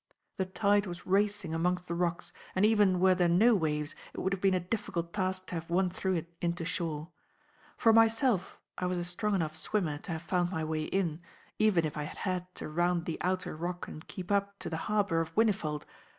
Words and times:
The 0.37 0.47
tide 0.47 0.87
was 0.87 1.05
racing 1.05 1.53
amongst 1.53 1.87
the 1.87 1.93
rocks, 1.93 2.33
and 2.55 2.65
even 2.65 2.99
were 2.99 3.13
there 3.13 3.27
no 3.27 3.53
waves 3.53 3.93
it 4.15 4.19
would 4.19 4.33
have 4.33 4.41
been 4.41 4.55
a 4.55 4.59
difficult 4.59 5.13
task 5.13 5.45
to 5.45 5.53
have 5.53 5.69
won 5.69 5.91
through 5.91 6.15
it 6.15 6.33
into 6.41 6.65
shore. 6.65 7.09
For 7.77 7.93
myself 7.93 8.59
I 8.79 8.87
was 8.87 8.97
a 8.97 9.03
strong 9.03 9.35
enough 9.35 9.55
swimmer 9.55 9.99
to 9.99 10.11
have 10.13 10.23
found 10.23 10.49
my 10.49 10.63
way 10.63 10.85
in, 10.85 11.21
even 11.59 11.85
if 11.85 11.97
I 11.97 12.05
had 12.09 12.17
had 12.17 12.47
to 12.55 12.67
round 12.67 13.05
the 13.05 13.19
outer 13.21 13.55
rock 13.55 13.87
and 13.87 14.07
keep 14.07 14.31
up 14.31 14.57
to 14.57 14.71
the 14.71 14.77
harbour 14.89 15.21
of 15.21 15.29
Whinnyfold. 15.35 15.83